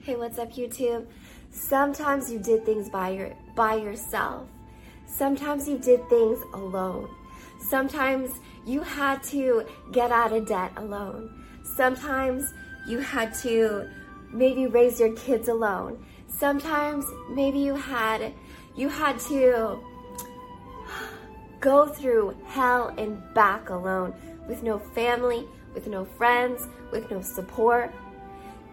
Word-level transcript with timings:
Hey, 0.00 0.14
what's 0.14 0.38
up 0.38 0.52
YouTube? 0.52 1.06
Sometimes 1.50 2.30
you 2.32 2.38
did 2.38 2.64
things 2.64 2.88
by 2.88 3.10
your 3.10 3.34
by 3.56 3.74
yourself. 3.74 4.48
Sometimes 5.06 5.68
you 5.68 5.76
did 5.76 6.08
things 6.08 6.38
alone. 6.54 7.10
Sometimes 7.68 8.30
you 8.64 8.80
had 8.80 9.22
to 9.24 9.64
get 9.92 10.12
out 10.12 10.32
of 10.32 10.46
debt 10.46 10.72
alone. 10.76 11.44
Sometimes 11.76 12.54
you 12.86 13.00
had 13.00 13.34
to 13.42 13.90
maybe 14.32 14.66
raise 14.68 15.00
your 15.00 15.12
kids 15.14 15.48
alone. 15.48 16.02
Sometimes 16.28 17.04
maybe 17.30 17.58
you 17.58 17.74
had 17.74 18.32
you 18.76 18.88
had 18.88 19.18
to 19.18 19.80
go 21.60 21.86
through 21.86 22.36
hell 22.46 22.94
and 22.96 23.20
back 23.34 23.68
alone 23.68 24.14
with 24.48 24.62
no 24.62 24.78
family, 24.78 25.44
with 25.74 25.88
no 25.88 26.04
friends, 26.04 26.66
with 26.92 27.10
no 27.10 27.20
support. 27.20 27.92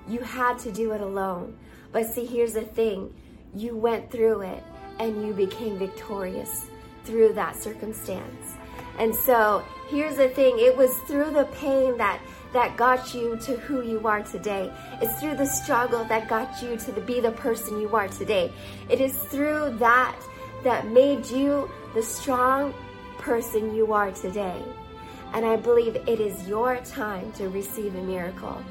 You 0.08 0.20
had 0.20 0.60
to 0.60 0.72
do 0.72 0.92
it 0.92 1.02
alone. 1.02 1.58
But 1.92 2.06
see, 2.08 2.26
here's 2.26 2.54
the 2.54 2.62
thing 2.62 3.14
you 3.54 3.76
went 3.76 4.12
through 4.12 4.42
it 4.42 4.64
and 5.00 5.26
you 5.26 5.34
became 5.34 5.78
victorious 5.78 6.68
through 7.04 7.34
that 7.34 7.56
circumstance. 7.56 8.56
And 8.98 9.14
so 9.14 9.64
here's 9.90 10.18
the 10.18 10.30
thing 10.30 10.58
it 10.60 10.76
was 10.76 10.96
through 11.08 11.32
the 11.32 11.46
pain 11.46 11.98
that 11.98 12.20
that 12.54 12.78
got 12.78 13.14
you 13.14 13.36
to 13.36 13.58
who 13.58 13.82
you 13.82 14.08
are 14.08 14.24
today. 14.24 14.72
It's 15.02 15.20
through 15.20 15.36
the 15.36 15.46
struggle 15.46 16.06
that 16.06 16.30
got 16.30 16.62
you 16.62 16.78
to 16.78 16.92
the, 16.94 17.02
be 17.02 17.20
the 17.20 17.32
person 17.32 17.82
you 17.82 17.94
are 17.94 18.08
today. 18.08 18.50
It 18.88 19.02
is 19.02 19.14
through 19.14 19.76
that 19.80 20.16
that 20.64 20.88
made 20.88 21.26
you 21.26 21.70
the 21.94 22.02
strong 22.02 22.74
person 23.18 23.76
you 23.76 23.92
are 23.92 24.12
today. 24.12 24.62
And 25.34 25.46
I 25.46 25.58
believe 25.58 25.98
it 25.98 26.20
is 26.22 26.48
your 26.48 26.78
time 26.78 27.30
to 27.34 27.50
receive 27.50 27.94
a 27.94 28.02
miracle. 28.02 28.64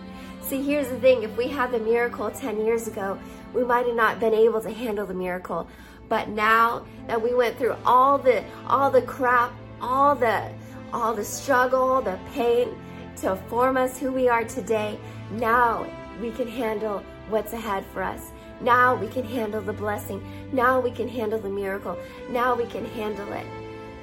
See, 0.48 0.62
here's 0.62 0.88
the 0.88 1.00
thing 1.00 1.22
if 1.22 1.34
we 1.38 1.48
had 1.48 1.72
the 1.72 1.78
miracle 1.78 2.30
10 2.30 2.66
years 2.66 2.86
ago, 2.86 3.18
we 3.54 3.64
might 3.64 3.86
have 3.86 3.96
not 3.96 4.20
been 4.20 4.34
able 4.34 4.60
to 4.60 4.70
handle 4.70 5.06
the 5.06 5.14
miracle. 5.14 5.66
But 6.10 6.28
now 6.28 6.84
that 7.06 7.22
we 7.22 7.32
went 7.32 7.56
through 7.56 7.76
all 7.86 8.18
the 8.18 8.44
all 8.66 8.90
the 8.90 9.00
crap, 9.00 9.54
all 9.80 10.14
the 10.14 10.52
all 10.92 11.14
the 11.14 11.24
struggle, 11.24 12.02
the 12.02 12.18
pain 12.34 12.76
to 13.22 13.36
form 13.48 13.78
us 13.78 13.98
who 13.98 14.12
we 14.12 14.28
are 14.28 14.44
today, 14.44 14.98
now 15.30 15.86
we 16.20 16.30
can 16.30 16.46
handle 16.46 17.02
what's 17.30 17.54
ahead 17.54 17.82
for 17.94 18.02
us. 18.02 18.30
Now 18.60 18.94
we 18.94 19.08
can 19.08 19.24
handle 19.24 19.62
the 19.62 19.72
blessing. 19.72 20.22
Now 20.52 20.78
we 20.78 20.90
can 20.90 21.08
handle 21.08 21.38
the 21.38 21.48
miracle. 21.48 21.96
Now 22.28 22.54
we 22.54 22.66
can 22.66 22.84
handle 22.84 23.32
it. 23.32 23.46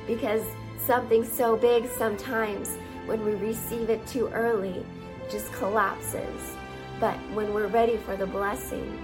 Because 0.08 0.44
something 0.88 1.24
so 1.24 1.56
big 1.56 1.88
sometimes 1.88 2.78
when 3.06 3.24
we 3.24 3.36
receive 3.36 3.92
it 3.92 4.06
too 4.08 4.28
early 4.30 4.84
just 5.32 5.52
collapses. 5.54 6.56
But 7.00 7.16
when 7.34 7.54
we're 7.54 7.68
ready 7.68 7.98
for 7.98 8.16
the 8.16 8.28
blessing, 8.28 9.04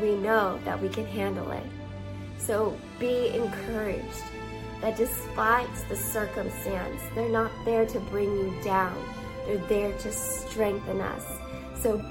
we 0.00 0.16
know 0.16 0.58
that 0.64 0.80
we 0.80 0.88
can 0.88 1.06
handle 1.06 1.50
it. 1.52 1.64
So 2.38 2.76
be 2.98 3.28
encouraged 3.28 4.24
that 4.80 4.96
despite 4.96 5.72
the 5.88 5.96
circumstance, 5.96 7.00
they're 7.14 7.28
not 7.28 7.52
there 7.64 7.86
to 7.86 8.00
bring 8.00 8.36
you 8.36 8.54
down. 8.64 9.00
They're 9.46 9.56
there 9.68 9.96
to 9.98 10.12
strengthen 10.12 11.00
us. 11.00 11.24
So 11.80 12.04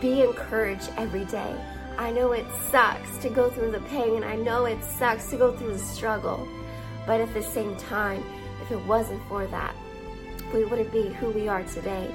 be 0.00 0.22
encouraged 0.22 0.90
every 0.96 1.24
day. 1.24 1.56
I 1.96 2.12
know 2.12 2.32
it 2.32 2.46
sucks 2.70 3.16
to 3.18 3.28
go 3.28 3.50
through 3.50 3.72
the 3.72 3.80
pain, 3.80 4.14
and 4.14 4.24
I 4.24 4.36
know 4.36 4.66
it 4.66 4.82
sucks 4.84 5.30
to 5.30 5.36
go 5.36 5.56
through 5.56 5.72
the 5.72 5.78
struggle. 5.78 6.46
But 7.06 7.20
at 7.20 7.32
the 7.34 7.42
same 7.42 7.74
time, 7.76 8.22
if 8.62 8.70
it 8.70 8.80
wasn't 8.86 9.26
for 9.28 9.46
that, 9.46 9.74
we 10.54 10.64
wouldn't 10.64 10.92
be 10.92 11.08
who 11.08 11.30
we 11.30 11.48
are 11.48 11.64
today. 11.64 12.08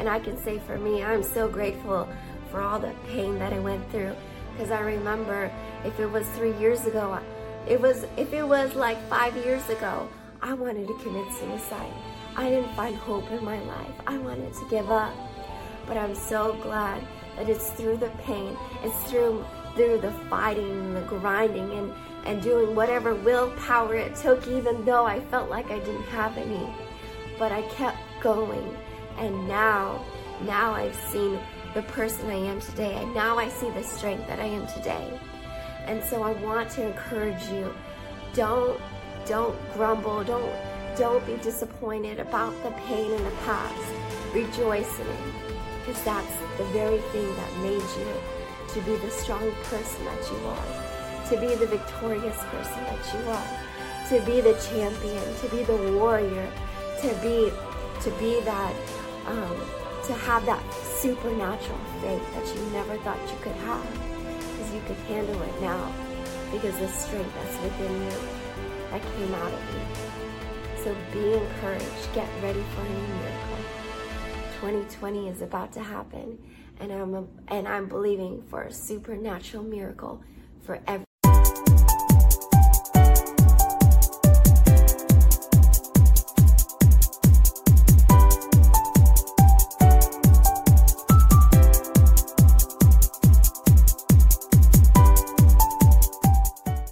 And 0.00 0.08
I 0.08 0.18
can 0.18 0.38
say 0.38 0.58
for 0.60 0.78
me, 0.78 1.04
I'm 1.04 1.22
so 1.22 1.46
grateful 1.46 2.08
for 2.50 2.62
all 2.62 2.78
the 2.78 2.94
pain 3.08 3.38
that 3.38 3.52
I 3.52 3.58
went 3.58 3.88
through. 3.90 4.16
Because 4.52 4.70
I 4.70 4.80
remember 4.80 5.52
if 5.84 6.00
it 6.00 6.06
was 6.06 6.26
three 6.30 6.56
years 6.56 6.86
ago, 6.86 7.20
it 7.68 7.78
was 7.78 8.06
if 8.16 8.32
it 8.32 8.42
was 8.42 8.74
like 8.74 8.96
five 9.10 9.36
years 9.36 9.68
ago, 9.68 10.08
I 10.40 10.54
wanted 10.54 10.88
to 10.88 10.98
commit 11.02 11.30
suicide. 11.34 11.92
I 12.34 12.48
didn't 12.48 12.74
find 12.74 12.96
hope 12.96 13.30
in 13.30 13.44
my 13.44 13.60
life. 13.60 13.92
I 14.06 14.16
wanted 14.16 14.54
to 14.54 14.68
give 14.70 14.90
up. 14.90 15.12
But 15.86 15.98
I'm 15.98 16.14
so 16.14 16.54
glad 16.62 17.06
that 17.36 17.50
it's 17.50 17.68
through 17.72 17.98
the 17.98 18.08
pain, 18.24 18.56
it's 18.82 19.10
through 19.10 19.44
through 19.76 20.00
the 20.00 20.12
fighting 20.30 20.70
and 20.70 20.96
the 20.96 21.02
grinding 21.02 21.70
and, 21.72 21.92
and 22.24 22.42
doing 22.42 22.74
whatever 22.74 23.14
willpower 23.14 23.96
it 23.96 24.16
took, 24.16 24.48
even 24.48 24.82
though 24.86 25.04
I 25.04 25.20
felt 25.20 25.50
like 25.50 25.70
I 25.70 25.78
didn't 25.78 26.04
have 26.04 26.38
any. 26.38 26.66
But 27.38 27.52
I 27.52 27.60
kept 27.76 27.98
going. 28.22 28.78
And 29.20 29.46
now, 29.46 30.02
now 30.46 30.72
I've 30.72 30.96
seen 30.96 31.38
the 31.74 31.82
person 31.82 32.30
I 32.30 32.36
am 32.36 32.58
today. 32.58 32.94
And 32.94 33.14
now 33.14 33.38
I 33.38 33.48
see 33.48 33.68
the 33.70 33.82
strength 33.82 34.26
that 34.28 34.40
I 34.40 34.46
am 34.46 34.66
today. 34.66 35.20
And 35.84 36.02
so 36.02 36.22
I 36.22 36.32
want 36.42 36.70
to 36.70 36.86
encourage 36.86 37.42
you. 37.48 37.72
Don't 38.32 38.80
don't 39.26 39.56
grumble. 39.74 40.24
Don't 40.24 40.50
don't 40.96 41.24
be 41.26 41.36
disappointed 41.36 42.18
about 42.18 42.54
the 42.62 42.70
pain 42.88 43.12
in 43.12 43.22
the 43.22 43.30
past. 43.44 43.92
Rejoice 44.32 44.98
in 44.98 45.06
it. 45.06 45.18
Because 45.80 46.02
that's 46.02 46.36
the 46.56 46.64
very 46.72 46.98
thing 47.12 47.36
that 47.36 47.56
made 47.58 47.82
you 47.98 48.12
to 48.72 48.80
be 48.82 48.96
the 48.96 49.10
strong 49.10 49.52
person 49.64 50.04
that 50.04 50.30
you 50.30 50.38
are, 50.46 51.28
to 51.28 51.40
be 51.40 51.54
the 51.56 51.66
victorious 51.66 52.36
person 52.44 52.84
that 52.84 53.12
you 53.12 53.30
are, 53.30 54.08
to 54.08 54.24
be 54.24 54.40
the 54.40 54.54
champion, 54.70 55.34
to 55.36 55.48
be 55.48 55.62
the 55.64 55.76
warrior, 55.98 56.50
to 57.02 57.08
be 57.20 57.52
to 58.02 58.10
be 58.12 58.40
that 58.40 58.74
um, 59.26 59.60
to 60.06 60.12
have 60.12 60.44
that 60.46 60.62
supernatural 60.74 61.78
faith 62.00 62.34
that 62.34 62.46
you 62.56 62.70
never 62.70 62.96
thought 62.98 63.18
you 63.30 63.36
could 63.40 63.56
have, 63.66 63.92
because 64.32 64.74
you 64.74 64.80
could 64.86 64.96
handle 65.08 65.40
it 65.42 65.60
now, 65.60 65.92
because 66.52 66.76
the 66.78 66.88
strength 66.88 67.32
that's 67.34 67.62
within 67.62 68.02
you 68.02 68.18
that 68.90 69.02
came 69.02 69.34
out 69.34 69.52
of 69.52 69.60
you. 69.74 70.10
So 70.82 70.96
be 71.12 71.34
encouraged. 71.34 72.14
Get 72.14 72.28
ready 72.42 72.62
for 72.74 72.80
a 72.80 72.88
new 72.88 73.14
miracle. 73.14 73.50
2020 74.60 75.28
is 75.28 75.42
about 75.42 75.72
to 75.72 75.80
happen, 75.80 76.38
and 76.78 76.92
I'm 76.92 77.28
and 77.48 77.68
I'm 77.68 77.88
believing 77.88 78.42
for 78.48 78.62
a 78.62 78.72
supernatural 78.72 79.62
miracle 79.62 80.22
for 80.62 80.80
every. 80.86 81.09